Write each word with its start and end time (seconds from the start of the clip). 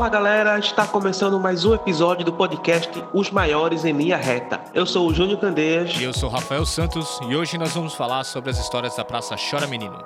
Fala 0.00 0.08
galera, 0.08 0.58
está 0.58 0.86
começando 0.86 1.38
mais 1.38 1.66
um 1.66 1.74
episódio 1.74 2.24
do 2.24 2.32
podcast 2.32 3.04
Os 3.12 3.30
Maiores 3.30 3.84
em 3.84 3.92
Linha 3.92 4.16
Reta. 4.16 4.58
Eu 4.72 4.86
sou 4.86 5.06
o 5.06 5.12
Júnior 5.12 5.38
Candeias. 5.38 5.94
E 6.00 6.04
eu 6.04 6.14
sou 6.14 6.30
o 6.30 6.32
Rafael 6.32 6.64
Santos 6.64 7.20
e 7.28 7.36
hoje 7.36 7.58
nós 7.58 7.74
vamos 7.74 7.92
falar 7.92 8.24
sobre 8.24 8.48
as 8.48 8.58
histórias 8.58 8.96
da 8.96 9.04
Praça 9.04 9.36
Chora 9.36 9.66
Menino. 9.66 10.02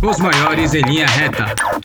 Os 0.00 0.18
maiores 0.18 0.72
em 0.72 0.80
linha 0.80 1.06
reta. 1.06 1.75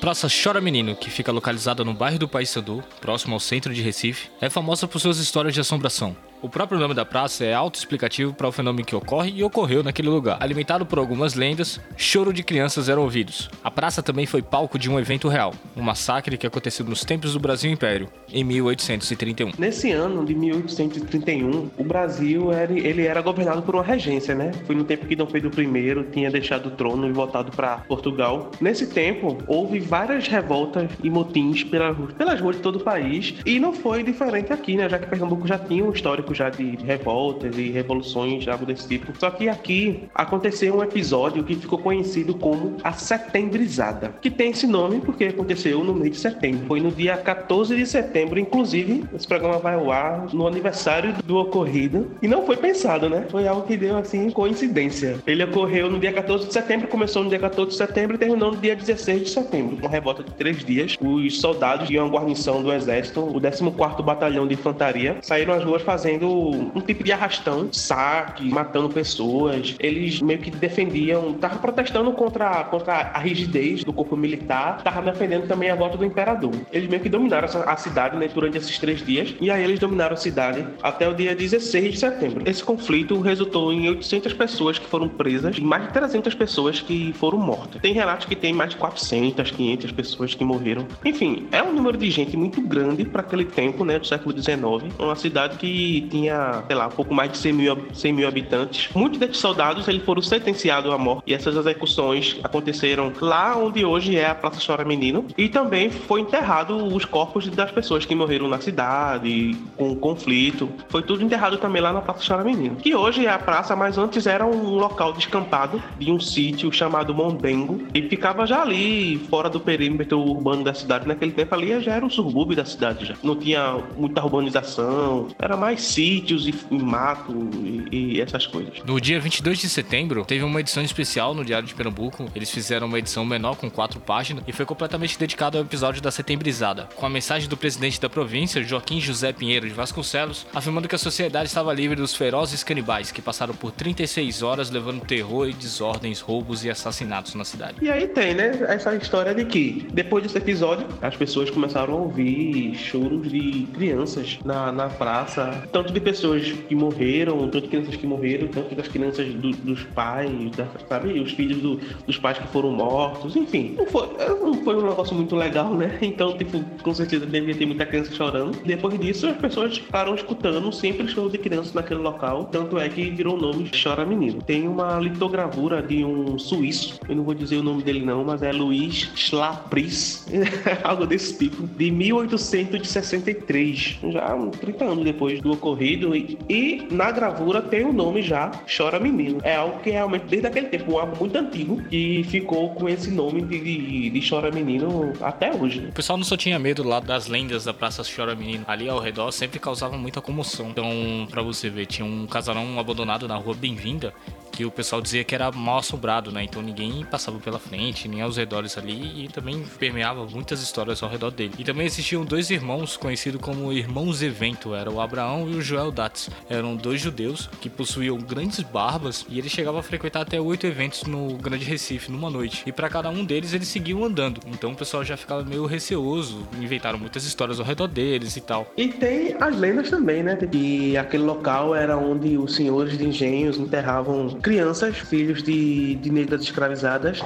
Praça 0.00 0.28
Chora 0.30 0.60
Menino, 0.60 0.94
que 0.94 1.10
fica 1.10 1.32
localizada 1.32 1.84
no 1.84 1.92
bairro 1.92 2.20
do 2.20 2.28
Paissandu, 2.28 2.84
próximo 3.00 3.34
ao 3.34 3.40
centro 3.40 3.74
de 3.74 3.82
Recife, 3.82 4.30
é 4.40 4.48
famosa 4.48 4.86
por 4.86 5.00
suas 5.00 5.18
histórias 5.18 5.52
de 5.52 5.60
assombração. 5.60 6.16
O 6.40 6.48
próprio 6.48 6.78
nome 6.78 6.94
da 6.94 7.04
praça 7.04 7.44
é 7.44 7.52
autoexplicativo 7.52 8.32
para 8.32 8.46
o 8.46 8.52
fenômeno 8.52 8.86
que 8.86 8.94
ocorre 8.94 9.32
e 9.34 9.42
ocorreu 9.42 9.82
naquele 9.82 10.08
lugar. 10.08 10.36
Alimentado 10.38 10.86
por 10.86 11.00
algumas 11.00 11.34
lendas, 11.34 11.80
choro 11.96 12.32
de 12.32 12.44
crianças 12.44 12.88
eram 12.88 13.02
ouvidos. 13.02 13.50
A 13.62 13.72
praça 13.72 14.04
também 14.04 14.24
foi 14.24 14.40
palco 14.40 14.78
de 14.78 14.88
um 14.88 15.00
evento 15.00 15.26
real, 15.26 15.52
um 15.76 15.82
massacre 15.82 16.38
que 16.38 16.46
aconteceu 16.46 16.86
nos 16.86 17.04
tempos 17.04 17.32
do 17.32 17.40
Brasil 17.40 17.72
Império, 17.72 18.08
em 18.32 18.44
1831. 18.44 19.50
Nesse 19.58 19.90
ano 19.90 20.24
de 20.24 20.32
1831, 20.32 21.70
o 21.76 21.82
Brasil 21.82 22.52
era, 22.52 22.72
ele 22.72 23.04
era 23.04 23.20
governado 23.20 23.62
por 23.62 23.74
uma 23.74 23.82
regência, 23.82 24.32
né? 24.32 24.52
Foi 24.64 24.76
no 24.76 24.84
tempo 24.84 25.06
que 25.06 25.16
Dom 25.16 25.26
Pedro 25.26 25.50
I 25.60 26.04
tinha 26.12 26.30
deixado 26.30 26.66
o 26.66 26.70
trono 26.70 27.08
e 27.08 27.12
voltado 27.12 27.50
para 27.50 27.78
Portugal. 27.78 28.52
Nesse 28.60 28.86
tempo, 28.86 29.38
houve 29.48 29.80
várias 29.80 30.28
revoltas 30.28 30.88
e 31.02 31.10
motins 31.10 31.64
pelas, 31.64 31.96
pelas 32.12 32.40
ruas 32.40 32.54
de 32.54 32.62
todo 32.62 32.76
o 32.76 32.84
país 32.84 33.34
e 33.44 33.58
não 33.58 33.72
foi 33.72 34.04
diferente 34.04 34.52
aqui, 34.52 34.76
né? 34.76 34.88
Já 34.88 35.00
que 35.00 35.08
Pernambuco 35.08 35.44
já 35.44 35.58
tinha 35.58 35.84
um 35.84 35.90
histórico 35.90 36.27
já 36.34 36.50
de 36.50 36.76
revoltas 36.76 37.56
e 37.56 37.70
revoluções, 37.70 38.46
algo 38.48 38.66
desse 38.66 38.86
tipo. 38.86 39.12
Só 39.18 39.30
que 39.30 39.48
aqui 39.48 40.04
aconteceu 40.14 40.76
um 40.76 40.82
episódio 40.82 41.44
que 41.44 41.54
ficou 41.54 41.78
conhecido 41.78 42.34
como 42.34 42.76
a 42.82 42.92
Setembrizada, 42.92 44.14
que 44.20 44.30
tem 44.30 44.50
esse 44.50 44.66
nome 44.66 45.00
porque 45.00 45.24
aconteceu 45.24 45.82
no 45.84 45.94
mês 45.94 46.12
de 46.12 46.18
setembro. 46.18 46.66
Foi 46.66 46.80
no 46.80 46.90
dia 46.90 47.16
14 47.16 47.76
de 47.76 47.86
setembro, 47.86 48.38
inclusive, 48.38 49.04
esse 49.14 49.26
programa 49.26 49.58
vai 49.58 49.74
ao 49.74 49.90
ar 49.90 50.26
no 50.32 50.46
aniversário 50.46 51.14
do 51.24 51.36
ocorrido. 51.36 52.10
E 52.22 52.28
não 52.28 52.44
foi 52.44 52.56
pensado, 52.56 53.08
né? 53.08 53.26
Foi 53.30 53.46
algo 53.46 53.66
que 53.66 53.76
deu, 53.76 53.96
assim, 53.96 54.30
coincidência. 54.30 55.18
Ele 55.26 55.44
ocorreu 55.44 55.90
no 55.90 55.98
dia 55.98 56.12
14 56.12 56.46
de 56.46 56.52
setembro, 56.52 56.88
começou 56.88 57.22
no 57.22 57.30
dia 57.30 57.38
14 57.38 57.70
de 57.70 57.76
setembro 57.76 58.16
e 58.16 58.18
terminou 58.18 58.52
no 58.52 58.56
dia 58.56 58.74
16 58.74 59.22
de 59.22 59.30
setembro. 59.30 59.76
Uma 59.80 59.90
revolta 59.90 60.22
de 60.22 60.32
três 60.32 60.64
dias. 60.64 60.96
Os 61.00 61.40
soldados 61.40 61.88
de 61.88 61.98
uma 61.98 62.08
guarnição 62.08 62.62
do 62.62 62.72
exército, 62.72 63.20
o 63.20 63.40
14º 63.40 64.02
Batalhão 64.02 64.46
de 64.46 64.54
Infantaria, 64.54 65.16
saíram 65.22 65.54
às 65.54 65.64
ruas 65.64 65.82
fazendo 65.82 66.17
um 66.26 66.80
tipo 66.80 67.04
de 67.04 67.12
arrastão, 67.12 67.68
saque, 67.72 68.48
matando 68.48 68.88
pessoas. 68.88 69.74
Eles 69.78 70.20
meio 70.20 70.38
que 70.38 70.50
defendiam, 70.50 71.32
estavam 71.32 71.58
protestando 71.58 72.12
contra, 72.12 72.64
contra 72.64 73.10
a 73.14 73.18
rigidez 73.18 73.84
do 73.84 73.92
corpo 73.92 74.16
militar, 74.16 74.78
estavam 74.78 75.04
defendendo 75.04 75.46
também 75.46 75.70
a 75.70 75.74
volta 75.74 75.96
do 75.96 76.04
imperador. 76.04 76.52
Eles 76.72 76.88
meio 76.88 77.02
que 77.02 77.08
dominaram 77.08 77.48
a 77.66 77.76
cidade 77.76 78.16
né, 78.16 78.28
durante 78.32 78.58
esses 78.58 78.78
três 78.78 79.04
dias, 79.04 79.34
e 79.40 79.50
aí 79.50 79.62
eles 79.62 79.78
dominaram 79.78 80.14
a 80.14 80.16
cidade 80.16 80.66
até 80.82 81.08
o 81.08 81.14
dia 81.14 81.34
16 81.34 81.92
de 81.92 81.98
setembro. 81.98 82.42
Esse 82.48 82.62
conflito 82.62 83.20
resultou 83.20 83.72
em 83.72 83.88
800 83.88 84.32
pessoas 84.32 84.78
que 84.78 84.86
foram 84.86 85.08
presas 85.08 85.56
e 85.56 85.60
mais 85.60 85.84
de 85.84 85.92
300 85.92 86.34
pessoas 86.34 86.80
que 86.80 87.12
foram 87.14 87.38
mortas. 87.38 87.80
Tem 87.80 87.92
relatos 87.92 88.26
que 88.26 88.36
tem 88.36 88.52
mais 88.52 88.70
de 88.70 88.76
400, 88.76 89.50
500 89.50 89.92
pessoas 89.92 90.34
que 90.34 90.44
morreram. 90.44 90.86
Enfim, 91.04 91.46
é 91.52 91.62
um 91.62 91.72
número 91.72 91.96
de 91.96 92.10
gente 92.10 92.36
muito 92.36 92.60
grande 92.60 93.04
para 93.04 93.22
aquele 93.22 93.44
tempo, 93.44 93.84
né, 93.84 93.98
do 93.98 94.06
século 94.06 94.32
19. 94.32 94.88
Uma 94.98 95.16
cidade 95.16 95.56
que 95.56 96.07
tinha, 96.08 96.64
sei 96.66 96.76
lá, 96.76 96.88
pouco 96.88 97.14
mais 97.14 97.32
de 97.32 97.38
100 97.38 97.52
mil, 97.52 97.78
100 97.92 98.12
mil 98.12 98.28
habitantes. 98.28 98.90
Muitos 98.94 99.18
desses 99.18 99.38
soldados 99.38 99.86
eles 99.88 100.02
foram 100.04 100.22
sentenciados 100.22 100.92
à 100.92 100.98
morte 100.98 101.22
e 101.26 101.34
essas 101.34 101.56
execuções 101.56 102.38
aconteceram 102.42 103.12
lá 103.20 103.56
onde 103.56 103.84
hoje 103.84 104.16
é 104.16 104.26
a 104.26 104.34
Praça 104.34 104.60
Chora 104.64 104.84
Menino 104.84 105.26
e 105.36 105.48
também 105.48 105.90
foi 105.90 106.20
enterrado 106.20 106.76
os 106.76 107.04
corpos 107.04 107.48
das 107.48 107.70
pessoas 107.70 108.04
que 108.04 108.14
morreram 108.14 108.48
na 108.48 108.60
cidade 108.60 109.56
com 109.76 109.94
conflito. 109.96 110.68
Foi 110.88 111.02
tudo 111.02 111.22
enterrado 111.22 111.58
também 111.58 111.80
lá 111.82 111.92
na 111.92 112.00
Praça 112.00 112.24
Chora 112.26 112.44
Menino, 112.44 112.76
que 112.76 112.94
hoje 112.94 113.26
é 113.26 113.30
a 113.30 113.38
praça, 113.38 113.76
mas 113.76 113.98
antes 113.98 114.26
era 114.26 114.46
um 114.46 114.76
local 114.76 115.12
descampado 115.12 115.82
de 115.98 116.10
um 116.10 116.18
sítio 116.18 116.72
chamado 116.72 117.14
Mondengo 117.14 117.82
e 117.94 118.02
ficava 118.02 118.46
já 118.46 118.62
ali 118.62 119.18
fora 119.30 119.48
do 119.48 119.60
perímetro 119.60 120.18
urbano 120.18 120.64
da 120.64 120.74
cidade. 120.74 121.06
Naquele 121.06 121.32
tempo 121.32 121.54
ali 121.54 121.80
já 121.80 121.94
era 121.94 122.04
um 122.04 122.10
subúrbio 122.10 122.56
da 122.56 122.64
cidade 122.64 123.06
já. 123.06 123.14
Não 123.22 123.36
tinha 123.36 123.78
muita 123.96 124.22
urbanização, 124.22 125.28
era 125.38 125.56
mais 125.56 125.82
sítios 125.98 126.46
e, 126.46 126.54
e 126.70 126.78
mato 126.78 127.34
e, 127.60 127.88
e, 127.90 128.20
essas 128.20 128.46
coisas. 128.46 128.78
No 128.84 129.00
dia 129.00 129.18
22 129.18 129.58
de 129.58 129.68
setembro, 129.68 130.24
teve 130.24 130.44
uma 130.44 130.60
edição 130.60 130.80
especial 130.80 131.34
no 131.34 131.44
Diário 131.44 131.66
de 131.66 131.74
Pernambuco. 131.74 132.30
Eles 132.36 132.52
fizeram 132.52 132.86
uma 132.86 133.00
edição 133.00 133.24
menor 133.24 133.56
com 133.56 133.68
quatro 133.68 133.98
páginas 133.98 134.44
e 134.46 134.52
foi 134.52 134.64
completamente 134.64 135.18
dedicado 135.18 135.58
ao 135.58 135.64
episódio 135.64 136.00
da 136.00 136.12
Setembrizada, 136.12 136.88
com 136.94 137.04
a 137.04 137.10
mensagem 137.10 137.48
do 137.48 137.56
presidente 137.56 138.00
da 138.00 138.08
província, 138.08 138.62
Joaquim 138.62 139.00
José 139.00 139.32
Pinheiro 139.32 139.66
de 139.66 139.74
Vasconcelos, 139.74 140.46
afirmando 140.54 140.86
que 140.86 140.94
a 140.94 140.98
sociedade 140.98 141.48
estava 141.48 141.74
livre 141.74 141.96
dos 141.96 142.14
ferozes 142.14 142.62
canibais 142.62 143.10
que 143.10 143.20
passaram 143.20 143.54
por 143.54 143.72
36 143.72 144.42
horas 144.42 144.70
levando 144.70 145.04
terror 145.04 145.48
e 145.48 145.52
desordens, 145.52 146.20
roubos 146.20 146.64
e 146.64 146.70
assassinatos 146.70 147.34
na 147.34 147.44
cidade. 147.44 147.78
E 147.82 147.90
aí 147.90 148.06
tem, 148.06 148.34
né, 148.34 148.52
essa 148.68 148.94
história 148.94 149.34
de 149.34 149.44
que 149.44 149.88
depois 149.92 150.22
desse 150.22 150.38
episódio, 150.38 150.86
as 151.02 151.16
pessoas 151.16 151.50
começaram 151.50 151.94
a 151.94 151.96
ouvir 151.96 152.76
choros 152.76 153.28
de 153.28 153.66
crianças 153.74 154.38
na, 154.44 154.70
na 154.70 154.88
praça, 154.88 155.66
tanto 155.72 155.87
tanto 155.88 155.94
de 155.94 156.00
pessoas 156.00 156.52
que 156.68 156.74
morreram, 156.74 157.38
tanto 157.48 157.62
de 157.62 157.68
crianças 157.68 157.96
que 157.96 158.06
morreram, 158.06 158.48
tanto 158.48 158.74
das 158.74 158.88
crianças 158.88 159.26
do, 159.34 159.50
dos 159.52 159.82
pais, 159.84 160.30
da, 160.56 160.66
sabe? 160.88 161.18
Os 161.18 161.32
filhos 161.32 161.58
do, 161.58 161.80
dos 162.06 162.18
pais 162.18 162.38
que 162.38 162.46
foram 162.48 162.72
mortos, 162.72 163.36
enfim. 163.36 163.74
Não 163.76 163.86
foi, 163.86 164.08
não 164.40 164.54
foi 164.62 164.76
um 164.76 164.88
negócio 164.88 165.14
muito 165.14 165.34
legal, 165.34 165.74
né? 165.74 165.98
Então, 166.18 166.36
tipo, 166.36 166.64
com 166.82 166.94
certeza 166.94 167.26
devia 167.26 167.54
ter 167.54 167.66
muita 167.66 167.86
criança 167.86 168.12
chorando. 168.12 168.58
Depois 168.64 168.98
disso, 168.98 169.28
as 169.28 169.36
pessoas 169.36 169.78
ficaram 169.78 170.14
escutando 170.14 170.72
sempre 170.72 171.06
shows 171.06 171.30
de 171.30 171.38
crianças 171.38 171.74
naquele 171.74 172.00
local. 172.00 172.46
Tanto 172.46 172.78
é 172.78 172.88
que 172.88 173.10
virou 173.10 173.36
o 173.36 173.40
nome 173.40 173.70
Chora 173.70 174.04
Menino. 174.04 174.42
Tem 174.42 174.66
uma 174.66 174.98
litogravura 174.98 175.82
de 175.82 176.04
um 176.04 176.38
suíço, 176.38 176.98
eu 177.08 177.16
não 177.16 177.24
vou 177.24 177.34
dizer 177.34 177.58
o 177.58 177.62
nome 177.62 177.82
dele 177.82 178.04
não, 178.04 178.24
mas 178.24 178.42
é 178.42 178.52
Luiz 178.52 179.10
Schlapris, 179.14 180.26
algo 180.82 181.06
desse 181.06 181.38
tipo, 181.38 181.66
de 181.66 181.90
1863, 181.90 183.98
já 184.10 184.36
30 184.60 184.84
anos 184.84 185.04
depois 185.04 185.40
do 185.40 185.52
ocorrido 185.52 185.77
ocorrido 185.78 186.16
e, 186.16 186.36
e, 186.48 186.88
na 186.90 187.10
gravura 187.12 187.62
tem 187.62 187.84
o 187.84 187.92
nome 187.92 188.20
já 188.20 188.50
Chora 188.76 188.98
Menino. 188.98 189.40
É 189.44 189.54
algo 189.54 189.78
que 189.80 189.90
realmente 189.90 190.26
desde 190.26 190.48
aquele 190.48 190.66
tempo, 190.66 190.92
um 190.92 190.98
álbum 190.98 191.16
muito 191.20 191.38
antigo 191.38 191.80
e 191.90 192.24
ficou 192.24 192.70
com 192.70 192.88
esse 192.88 193.10
nome 193.10 193.42
de, 193.42 193.60
de, 193.60 194.10
de, 194.10 194.28
Chora 194.28 194.50
Menino 194.50 195.12
até 195.20 195.54
hoje. 195.54 195.86
O 195.88 195.92
pessoal 195.92 196.16
não 196.16 196.24
só 196.24 196.36
tinha 196.36 196.58
medo 196.58 196.82
lá 196.82 196.98
das 196.98 197.28
lendas 197.28 197.64
da 197.64 197.72
Praça 197.72 198.02
Chora 198.04 198.34
Menino, 198.34 198.64
ali 198.66 198.88
ao 198.88 198.98
redor 198.98 199.30
sempre 199.30 199.58
causava 199.58 199.96
muita 199.96 200.20
comoção. 200.20 200.70
Então, 200.70 201.26
para 201.30 201.42
você 201.42 201.70
ver, 201.70 201.86
tinha 201.86 202.04
um 202.04 202.26
casarão 202.26 202.78
abandonado 202.78 203.28
na 203.28 203.36
rua 203.36 203.54
Bem-vinda 203.54 204.12
que 204.58 204.64
o 204.64 204.72
pessoal 204.72 205.00
dizia 205.00 205.22
que 205.22 205.36
era 205.36 205.52
mal 205.52 205.78
assombrado, 205.78 206.32
né? 206.32 206.42
Então 206.42 206.60
ninguém 206.60 207.04
passava 207.04 207.38
pela 207.38 207.60
frente, 207.60 208.08
nem 208.08 208.22
aos 208.22 208.36
redores 208.36 208.76
ali 208.76 209.24
e 209.24 209.28
também 209.28 209.64
permeava 209.78 210.26
muitas 210.26 210.60
histórias 210.60 211.00
ao 211.00 211.08
redor 211.08 211.30
dele. 211.30 211.54
E 211.56 211.62
também 211.62 211.86
existiam 211.86 212.24
dois 212.24 212.50
irmãos 212.50 212.96
conhecidos 212.96 213.40
como 213.40 213.72
irmãos 213.72 214.20
evento, 214.20 214.74
era 214.74 214.90
o 214.90 215.00
Abraão 215.00 215.48
e 215.48 215.54
o 215.54 215.62
Joel 215.62 215.92
Datz. 215.92 216.28
Eram 216.50 216.74
dois 216.74 217.00
judeus 217.00 217.48
que 217.60 217.70
possuíam 217.70 218.18
grandes 218.18 218.58
barbas 218.58 219.24
e 219.28 219.38
eles 219.38 219.52
chegavam 219.52 219.78
a 219.78 219.82
frequentar 219.82 220.22
até 220.22 220.40
oito 220.40 220.66
eventos 220.66 221.04
no 221.04 221.36
Grande 221.36 221.64
Recife 221.64 222.10
numa 222.10 222.28
noite. 222.28 222.64
E 222.66 222.72
para 222.72 222.88
cada 222.88 223.10
um 223.10 223.24
deles 223.24 223.52
eles 223.52 223.68
seguiam 223.68 224.04
andando. 224.04 224.40
Então 224.48 224.72
o 224.72 224.74
pessoal 224.74 225.04
já 225.04 225.16
ficava 225.16 225.44
meio 225.44 225.66
receoso, 225.66 226.48
inventaram 226.60 226.98
muitas 226.98 227.22
histórias 227.22 227.60
ao 227.60 227.64
redor 227.64 227.86
deles 227.86 228.36
e 228.36 228.40
tal. 228.40 228.72
E 228.76 228.88
tem 228.88 229.36
as 229.38 229.56
lendas 229.56 229.88
também, 229.88 230.24
né? 230.24 230.34
Que 230.34 230.96
aquele 230.96 231.22
local 231.22 231.76
era 231.76 231.96
onde 231.96 232.36
os 232.36 232.56
senhores 232.56 232.98
de 232.98 233.06
engenhos 233.06 233.56
enterravam 233.56 234.36
crianças, 234.48 234.96
filhos 234.96 235.42
de, 235.42 235.96
de 235.96 236.10
negras 236.10 236.40
escravizadas, 236.40 237.20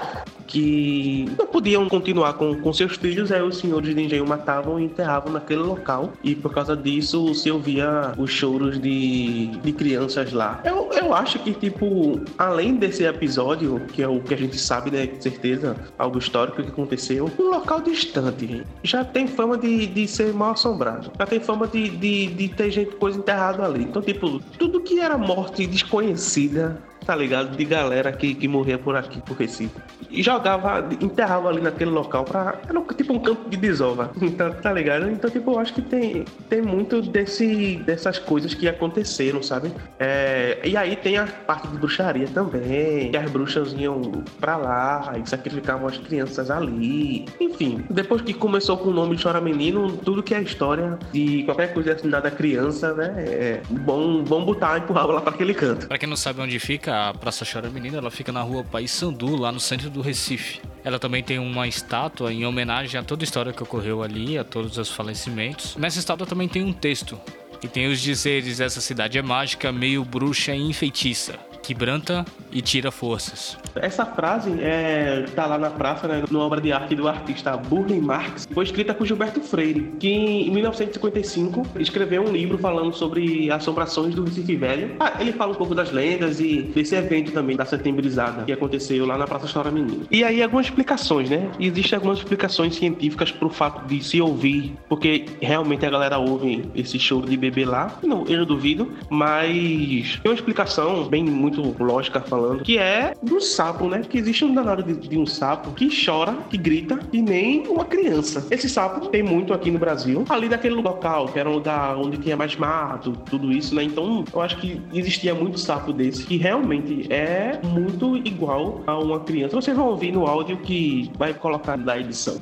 que 0.48 1.24
não 1.38 1.46
podiam 1.46 1.88
continuar 1.88 2.32
com, 2.32 2.52
com 2.56 2.72
seus 2.72 2.96
filhos, 2.96 3.30
aí 3.30 3.40
os 3.40 3.58
senhores 3.58 3.94
de 3.94 4.02
engenho 4.02 4.26
matavam 4.26 4.80
e 4.80 4.86
enterravam 4.86 5.32
naquele 5.32 5.60
local. 5.60 6.12
E 6.24 6.34
por 6.34 6.52
causa 6.52 6.76
disso 6.76 7.32
se 7.32 7.48
ouvia 7.48 8.12
os 8.18 8.28
choros 8.28 8.80
de, 8.80 9.46
de 9.46 9.72
crianças 9.72 10.32
lá. 10.32 10.60
Eu, 10.64 10.90
eu 10.92 11.14
acho 11.14 11.38
que, 11.38 11.52
tipo, 11.52 12.20
além 12.36 12.74
desse 12.74 13.04
episódio, 13.04 13.78
que 13.92 14.02
é 14.02 14.08
o 14.08 14.20
que 14.20 14.34
a 14.34 14.36
gente 14.36 14.58
sabe, 14.58 14.90
né, 14.90 15.06
com 15.06 15.20
certeza, 15.20 15.76
algo 15.96 16.18
histórico 16.18 16.60
que 16.60 16.70
aconteceu, 16.70 17.30
um 17.38 17.50
local 17.50 17.80
distante 17.82 18.64
já 18.82 19.04
tem 19.04 19.28
fama 19.28 19.56
de, 19.56 19.86
de 19.86 20.08
ser 20.08 20.34
mal 20.34 20.54
assombrado. 20.54 21.12
Já 21.16 21.26
tem 21.26 21.38
fama 21.38 21.68
de, 21.68 21.88
de, 21.88 22.26
de 22.26 22.48
ter 22.48 22.72
gente 22.72 22.96
coisa 22.96 23.16
enterrada 23.16 23.64
ali. 23.64 23.84
Então, 23.84 24.02
tipo, 24.02 24.40
tudo 24.58 24.80
que 24.80 24.98
era 24.98 25.16
morte 25.16 25.68
desconhecida 25.68 26.82
tá 27.04 27.14
ligado? 27.14 27.56
De 27.56 27.64
galera 27.64 28.12
que, 28.12 28.34
que 28.34 28.48
morria 28.48 28.78
por 28.78 28.96
aqui, 28.96 29.20
por 29.20 29.36
Recife. 29.36 29.72
E 30.10 30.22
jogava, 30.22 30.86
enterrava 31.00 31.48
ali 31.48 31.60
naquele 31.60 31.90
local 31.90 32.24
pra. 32.24 32.60
Era 32.68 32.80
tipo 32.94 33.12
um 33.14 33.18
campo 33.18 33.48
de 33.48 33.56
desova. 33.56 34.10
Então, 34.32 34.50
tá 34.50 34.72
ligado? 34.72 35.10
Então, 35.10 35.28
tipo, 35.28 35.52
eu 35.52 35.58
acho 35.58 35.74
que 35.74 35.82
tem, 35.82 36.24
tem 36.48 36.62
muito 36.62 37.02
desse, 37.02 37.76
dessas 37.84 38.18
coisas 38.18 38.54
que 38.54 38.66
aconteceram, 38.66 39.42
sabe? 39.42 39.70
É, 39.98 40.58
e 40.64 40.74
aí 40.74 40.96
tem 40.96 41.18
a 41.18 41.26
parte 41.26 41.68
de 41.68 41.76
bruxaria 41.76 42.26
também. 42.28 43.10
Que 43.10 43.16
as 43.16 43.30
bruxas 43.30 43.74
iam 43.74 44.00
pra 44.40 44.56
lá 44.56 45.14
e 45.22 45.28
sacrificavam 45.28 45.86
as 45.86 45.98
crianças 45.98 46.50
ali. 46.50 47.26
Enfim, 47.38 47.84
depois 47.90 48.22
que 48.22 48.32
começou 48.32 48.78
com 48.78 48.88
o 48.88 48.92
nome 48.92 49.18
Chora 49.22 49.40
Menino, 49.40 49.92
tudo 49.98 50.22
que 50.22 50.34
é 50.34 50.40
história 50.40 50.98
de 51.12 51.42
qualquer 51.42 51.74
coisa 51.74 51.92
assinada 51.92 52.28
a 52.28 52.30
criança, 52.30 52.94
né? 52.94 53.14
É 53.18 53.62
bom, 53.68 54.22
bom 54.22 54.44
botar 54.44 54.78
empurrar 54.78 55.06
lá 55.06 55.20
pra 55.20 55.32
aquele 55.32 55.54
canto. 55.54 55.86
Pra 55.88 55.98
quem 55.98 56.08
não 56.08 56.16
sabe 56.16 56.40
onde 56.40 56.58
fica, 56.58 56.91
a 56.92 57.14
Praça 57.14 57.44
Chora 57.50 57.70
Menina, 57.70 57.98
ela 57.98 58.10
fica 58.10 58.30
na 58.30 58.42
rua 58.42 58.62
Paissandu, 58.62 59.34
lá 59.36 59.50
no 59.50 59.58
centro 59.58 59.88
do 59.88 60.02
Recife. 60.02 60.60
Ela 60.84 60.98
também 60.98 61.22
tem 61.22 61.38
uma 61.38 61.66
estátua 61.66 62.32
em 62.32 62.44
homenagem 62.44 63.00
a 63.00 63.02
toda 63.02 63.22
a 63.22 63.24
história 63.24 63.52
que 63.52 63.62
ocorreu 63.62 64.02
ali, 64.02 64.36
a 64.36 64.44
todos 64.44 64.76
os 64.76 64.90
falecimentos. 64.90 65.76
Nessa 65.76 65.98
estátua 65.98 66.26
também 66.26 66.48
tem 66.48 66.62
um 66.62 66.72
texto, 66.72 67.18
que 67.60 67.68
tem 67.68 67.86
os 67.86 68.00
dizeres: 68.00 68.60
essa 68.60 68.80
cidade 68.80 69.16
é 69.16 69.22
mágica, 69.22 69.72
meio 69.72 70.04
bruxa 70.04 70.54
e 70.54 70.60
enfeitiça 70.60 71.38
quebranta 71.62 72.24
e 72.50 72.60
tira 72.60 72.90
forças. 72.90 73.56
Essa 73.74 74.04
frase 74.04 74.52
é, 74.60 75.24
tá 75.34 75.46
lá 75.46 75.56
na 75.56 75.70
praça, 75.70 76.06
né, 76.06 76.22
numa 76.30 76.44
obra 76.44 76.60
de 76.60 76.72
arte 76.72 76.94
do 76.94 77.08
artista 77.08 77.56
Burle 77.56 78.00
Marx, 78.00 78.46
foi 78.52 78.64
escrita 78.64 78.92
por 78.92 79.06
Gilberto 79.06 79.40
Freire, 79.40 79.92
que 79.98 80.08
em 80.08 80.50
1955 80.50 81.66
escreveu 81.78 82.22
um 82.22 82.32
livro 82.32 82.58
falando 82.58 82.92
sobre 82.92 83.50
assombrações 83.50 84.14
do 84.14 84.24
Recife 84.24 84.56
Velho. 84.56 84.96
Ah, 85.00 85.14
ele 85.20 85.32
fala 85.32 85.52
um 85.52 85.54
pouco 85.54 85.74
das 85.74 85.90
lendas 85.90 86.40
e 86.40 86.62
desse 86.62 86.94
evento 86.94 87.32
também 87.32 87.56
da 87.56 87.64
setembrizada 87.64 88.44
que 88.44 88.52
aconteceu 88.52 89.06
lá 89.06 89.16
na 89.16 89.26
Praça 89.26 89.46
História 89.46 89.70
Menina. 89.70 90.04
E 90.10 90.24
aí 90.24 90.42
algumas 90.42 90.66
explicações, 90.66 91.30
né? 91.30 91.50
Existem 91.58 91.96
algumas 91.96 92.18
explicações 92.18 92.74
científicas 92.74 93.30
pro 93.30 93.48
fato 93.48 93.86
de 93.86 94.02
se 94.02 94.20
ouvir, 94.20 94.74
porque 94.88 95.26
realmente 95.40 95.86
a 95.86 95.90
galera 95.90 96.18
ouve 96.18 96.64
esse 96.74 96.98
show 96.98 97.22
de 97.22 97.36
bebê 97.36 97.64
lá. 97.64 97.98
Não, 98.02 98.24
eu 98.26 98.38
não 98.38 98.46
duvido, 98.46 98.90
mas 99.08 100.18
tem 100.22 100.30
uma 100.30 100.34
explicação 100.34 101.04
bem 101.08 101.24
muito 101.24 101.51
muito 101.52 101.82
lógica 101.82 102.20
falando, 102.20 102.64
que 102.64 102.78
é 102.78 103.14
do 103.22 103.40
sapo, 103.40 103.88
né? 103.88 104.02
Que 104.08 104.18
existe 104.18 104.44
um 104.44 104.54
danado 104.54 104.82
de, 104.82 104.94
de, 104.94 105.18
um 105.18 105.26
sapo 105.26 105.72
que 105.72 105.88
chora, 106.04 106.34
que 106.48 106.56
grita, 106.56 106.98
e 107.12 107.20
nem 107.20 107.66
uma 107.66 107.84
criança. 107.84 108.46
Esse 108.50 108.68
sapo 108.68 109.08
tem 109.08 109.22
muito 109.22 109.52
aqui 109.52 109.70
no 109.70 109.78
Brasil, 109.78 110.24
ali 110.28 110.48
daquele 110.48 110.74
local, 110.74 111.26
que 111.26 111.38
era 111.38 111.48
um 111.48 111.54
lugar 111.54 111.96
onde 111.96 112.16
tinha 112.18 112.36
mais 112.36 112.56
mato, 112.56 113.12
tudo 113.28 113.52
isso, 113.52 113.74
né? 113.74 113.84
Então, 113.84 114.24
eu 114.32 114.40
acho 114.40 114.56
que 114.58 114.80
existia 114.92 115.34
muito 115.34 115.58
sapo 115.58 115.92
desse, 115.92 116.24
que 116.24 116.36
realmente 116.36 117.12
é 117.12 117.60
muito 117.62 118.16
igual 118.16 118.80
a 118.86 118.98
uma 118.98 119.20
criança. 119.20 119.54
Vocês 119.54 119.76
vão 119.76 119.88
ouvir 119.88 120.12
no 120.12 120.26
áudio 120.26 120.56
que 120.58 121.10
vai 121.18 121.34
colocar 121.34 121.76
na 121.76 121.98
edição. 121.98 122.40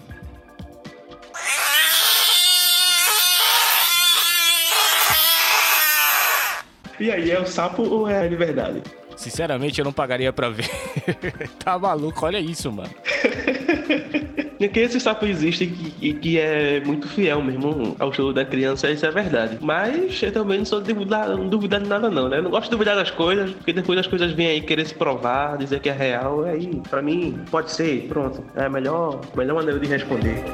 E 7.01 7.11
aí, 7.11 7.31
é 7.31 7.41
o 7.41 7.47
sapo 7.47 7.83
ou 7.83 8.07
é 8.07 8.29
de 8.29 8.37
verdade? 8.37 8.83
Sinceramente, 9.17 9.79
eu 9.79 9.85
não 9.85 9.93
pagaria 9.93 10.33
pra 10.33 10.51
ver. 10.51 10.69
tá 11.63 11.79
maluco, 11.79 12.25
olha 12.27 12.39
isso, 12.39 12.71
mano. 12.71 12.91
que 14.69 14.81
esse 14.81 15.01
sapo 15.01 15.25
existe 15.25 15.65
e 16.01 16.13
que, 16.13 16.39
é 16.39 16.81
muito 16.81 17.09
fiel 17.09 17.43
mesmo 17.43 17.97
ao 17.99 18.13
show 18.13 18.33
da 18.33 18.45
criança, 18.45 18.91
isso 18.91 19.07
é 19.07 19.11
verdade. 19.11 19.57
Mas 19.61 20.23
eu 20.23 20.33
também 20.33 20.59
não 20.59 20.65
sou 20.65 20.81
duvidar, 20.81 21.29
não 21.29 21.49
duvidar 21.49 21.81
de 21.81 21.89
nada, 21.89 22.11
não, 22.11 22.29
né? 22.29 22.39
Eu 22.39 22.43
não 22.43 22.51
gosto 22.51 22.65
de 22.65 22.71
duvidar 22.73 22.97
das 22.97 23.11
coisas, 23.11 23.51
porque 23.51 23.73
depois 23.73 23.99
as 23.99 24.07
coisas 24.07 24.33
vêm 24.33 24.49
aí 24.49 24.61
querer 24.61 24.87
se 24.87 24.95
provar, 24.95 25.57
dizer 25.57 25.81
que 25.81 25.89
é 25.89 25.93
real, 25.93 26.45
aí, 26.45 26.81
pra 26.91 27.01
mim, 27.01 27.41
pode 27.51 27.73
ser, 27.73 28.07
pronto. 28.09 28.45
É 28.55 28.65
a 28.65 28.69
melhor, 28.69 29.21
melhor 29.35 29.57
maneira 29.57 29.81
de 29.81 29.87
responder. 29.87 30.45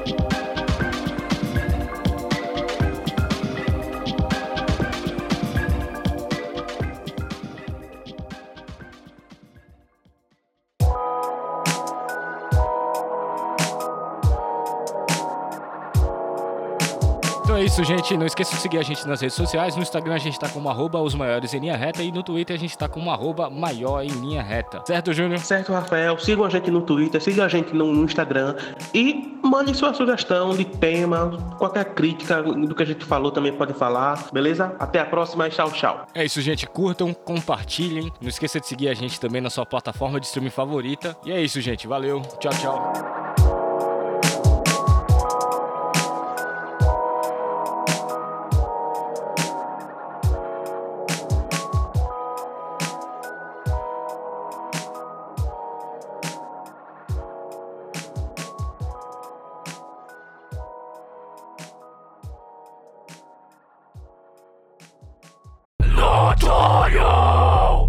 Isso, 17.66 17.84
gente. 17.84 18.16
Não 18.16 18.26
esqueça 18.26 18.54
de 18.54 18.60
seguir 18.60 18.78
a 18.78 18.82
gente 18.82 19.06
nas 19.06 19.20
redes 19.20 19.36
sociais. 19.36 19.76
No 19.76 19.82
Instagram 19.82 20.14
a 20.14 20.18
gente 20.18 20.38
tá 20.38 20.48
como 20.48 20.68
arroba 20.68 21.00
os 21.00 21.14
maiores 21.14 21.52
em 21.54 21.60
linha 21.60 21.76
reta 21.76 22.02
e 22.02 22.10
no 22.10 22.22
Twitter 22.22 22.56
a 22.56 22.58
gente 22.58 22.76
tá 22.76 22.88
como 22.88 23.10
arroba 23.10 23.50
maior 23.50 24.02
em 24.02 24.08
linha 24.08 24.42
reta. 24.42 24.82
Certo, 24.86 25.12
Júnior? 25.12 25.38
Certo, 25.40 25.72
Rafael. 25.72 26.18
Sigam 26.18 26.44
a 26.44 26.48
gente 26.48 26.70
no 26.70 26.82
Twitter, 26.82 27.20
sigam 27.20 27.44
a 27.44 27.48
gente 27.48 27.74
no 27.74 27.92
Instagram 28.04 28.56
e 28.94 29.38
mande 29.42 29.74
sua 29.76 29.94
sugestão 29.94 30.50
de 30.56 30.64
tema, 30.64 31.30
qualquer 31.58 31.84
crítica 31.94 32.42
do 32.42 32.74
que 32.74 32.82
a 32.82 32.86
gente 32.86 33.04
falou 33.04 33.30
também 33.30 33.52
pode 33.52 33.74
falar, 33.74 34.28
beleza? 34.32 34.74
Até 34.78 35.00
a 35.00 35.04
próxima 35.04 35.46
e 35.46 35.50
tchau, 35.50 35.70
tchau. 35.70 36.06
É 36.14 36.24
isso, 36.24 36.40
gente. 36.40 36.66
Curtam, 36.66 37.12
compartilhem. 37.14 38.12
Não 38.20 38.28
esqueça 38.28 38.60
de 38.60 38.66
seguir 38.66 38.88
a 38.88 38.94
gente 38.94 39.20
também 39.20 39.40
na 39.40 39.50
sua 39.50 39.64
plataforma 39.64 40.18
de 40.18 40.26
streaming 40.26 40.50
favorita. 40.50 41.16
E 41.24 41.32
é 41.32 41.40
isso, 41.40 41.60
gente. 41.60 41.86
Valeu. 41.86 42.20
Tchau, 42.40 42.52
tchau. 42.52 43.15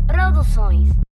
Produções. 0.07 1.06